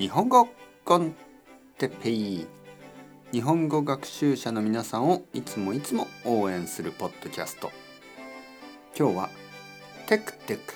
[0.00, 0.48] 日本語
[0.82, 1.14] コン
[1.76, 2.46] テペイ。
[3.32, 7.70] 日本語学習者の皆さんをいつもいつも応援するポッドキャスト。
[8.98, 9.30] 今日は
[10.06, 10.72] テクテク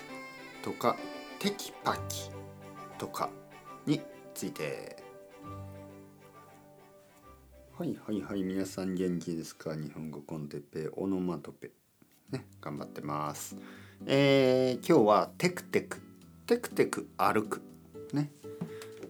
[0.63, 0.99] とか
[1.39, 2.29] テキパキ
[2.99, 3.31] とか
[3.87, 4.03] に
[4.35, 5.03] ついて。
[7.79, 9.75] はいはいはい皆さん元気ですか？
[9.75, 11.71] 日本語コンテペイオノマトペ。
[12.31, 13.57] ね頑張ってます。
[14.05, 16.03] えー、今日はテクテク。
[16.47, 17.63] テクテク歩く。
[18.13, 18.31] ね。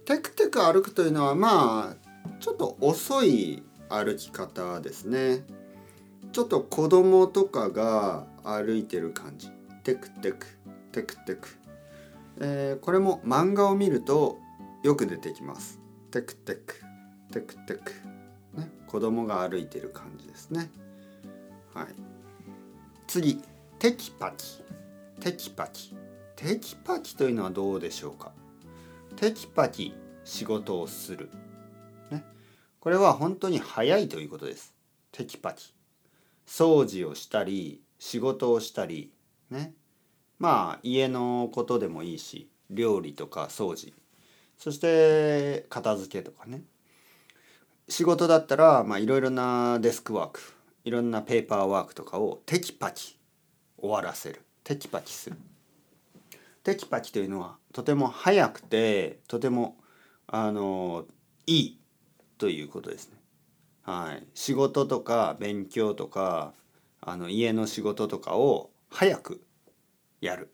[0.04, 5.44] テクテク歩くというのはまあちょっと遅い歩き方ですね。
[6.32, 9.50] ちょっと子供とかが歩いてる感じ。
[9.82, 10.46] テクテク。
[10.92, 11.48] テクテク、
[12.38, 14.38] えー、これも漫画を見ると
[14.84, 15.80] よく出てきます。
[16.12, 16.76] テクテク。
[17.32, 17.92] テクテク。
[18.56, 18.70] ね。
[18.86, 20.70] 子供が歩いてる感じですね。
[21.74, 21.86] はい。
[23.08, 23.42] 次。
[23.80, 24.62] テキパキ。
[25.20, 25.96] テキパキ。
[26.36, 28.30] テキパキというのはどうでしょうか？
[29.16, 31.30] テキパキ仕事をする、
[32.10, 32.24] ね、
[32.80, 34.74] これは本当に早いということです。
[35.12, 35.72] テキパキ。
[36.46, 39.12] 掃除をしたり仕事をしたり。
[39.50, 39.72] ね。
[40.38, 43.92] まあ家のことでもいいし料理とか掃除。
[44.58, 46.64] そして片付けとかね。
[47.88, 50.40] 仕事だったらいろいろなデスクワーク
[50.84, 53.16] いろんなペーパーワークとかをテキパキ
[53.78, 54.42] 終わらせる。
[54.64, 55.36] テキパキする。
[56.64, 59.76] テキパキというのはとても早くてとても
[60.26, 61.04] あの
[61.46, 61.80] いい
[62.38, 63.16] ということですね。
[63.82, 66.54] はい、仕事とか勉強とか
[67.02, 69.44] あの家の仕事とかを早く
[70.22, 70.50] やる。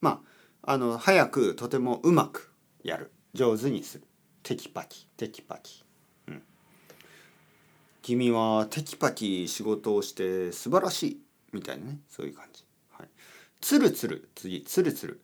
[0.00, 0.22] ま
[0.62, 4.04] ああの早くとてもうまくやる上手にする
[4.44, 5.84] テキパキテキパキ。
[6.28, 6.42] うん、
[8.02, 11.20] 君はテキパキ仕事をして素晴らしい
[11.52, 12.64] みたいなねそういう感じ。
[12.92, 13.08] はい
[13.60, 15.20] つるつる次つるつる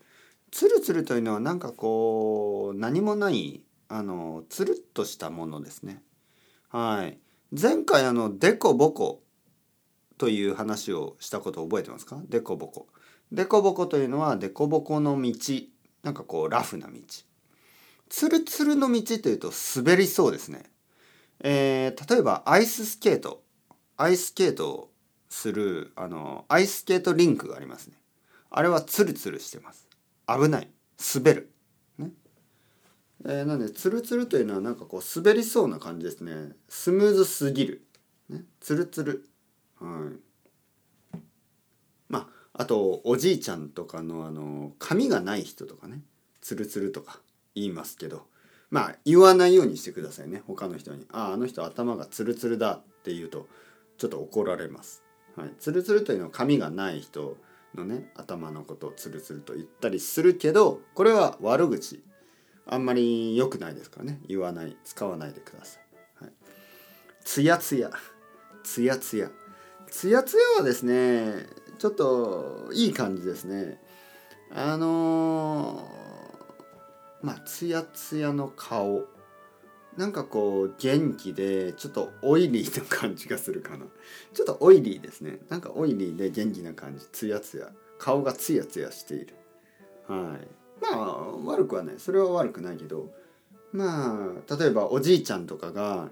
[0.51, 6.03] つるつるというのはなんかこう何もないあのつるっとしたものですね。
[6.69, 7.19] はい。
[7.51, 9.23] 前回あのデコボコ
[10.19, 12.21] という話をしたことを覚えてますか？
[12.29, 12.89] デコボコ。
[13.33, 15.33] デコボコというのはデコボコの道。
[16.03, 17.01] なんかこうラフな道。
[18.09, 20.65] つるつるの道というと滑りそうですね。
[21.41, 23.43] えー、例えばアイススケート。
[23.97, 24.91] アイススケートを
[25.29, 27.97] するあのアイススケートリンクがありますね。
[28.57, 29.89] あれはツルツルしてます。
[30.29, 30.71] 危ない。
[31.17, 31.51] 滑る。
[31.99, 32.13] ね。
[33.25, 36.53] えー、なんでツルツルというのはなんかこう滑りそうな感じですね。
[36.69, 37.85] スムーズすぎる、
[38.29, 39.29] ね、ツルツル。
[39.81, 40.09] は
[41.17, 41.19] い。
[42.09, 46.03] まああとおじいちゃんとかのあの髪がない人とかね。
[46.41, 47.19] ツルツルとか
[47.57, 48.23] 言いますけど。
[48.71, 50.43] まあ言わないようにしてくださいね。
[50.47, 53.49] 他の人に「あああの人頭がツルツルだ」って言うと
[53.99, 55.03] ちょっと怒られます。
[55.35, 57.37] はい、ツルツルというのは髪がない人。
[57.75, 62.03] のね頭のことをツルツルと言ったりするけどこれは悪口。
[62.67, 64.21] あんまり良くないですからね。
[64.27, 64.75] 言わない。
[64.85, 65.79] 使わないでくださ
[66.21, 66.25] い。
[66.25, 66.33] はい、
[67.23, 67.91] つやつや
[68.63, 69.31] つやつや
[69.91, 71.47] つやつやはですね
[71.79, 73.81] ちょっといい感じですね。
[74.51, 79.14] あのー、まあつやつやの顔。
[79.97, 83.87] なんかこう元気でちょっとオイリーな感じがするかな。
[84.33, 85.39] ちょっとオイリーですね。
[85.49, 87.07] なんかオイリーで元気な感じ。
[87.13, 87.71] ツヤツヤ。
[87.99, 89.35] 顔がツヤツヤしている。
[90.09, 90.49] はい。
[90.83, 91.95] まあ悪くはない。
[91.99, 93.09] それは悪くないけど。
[93.73, 96.09] まあ例えばおじいちゃんとかが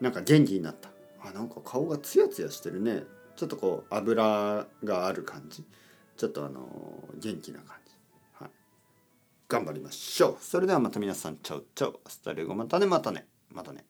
[0.00, 0.90] なんか元気になった。
[1.22, 3.04] あなんか顔がツヤツヤしてるね。
[3.36, 5.64] ちょっとこう油がある感じ。
[6.16, 6.68] ちょっとあの
[7.18, 7.83] 元気な感じ。
[9.48, 10.36] 頑張りましょう。
[10.40, 13.84] それではまた皆さんチャウチャウスタレゴまたねまたねまたね。